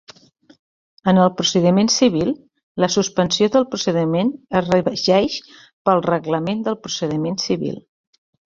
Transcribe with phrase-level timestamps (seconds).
[1.11, 2.31] En el procediment civil,
[2.85, 5.39] la suspensió del procediment es regeix
[5.91, 7.81] pel Reglament de procediment civil.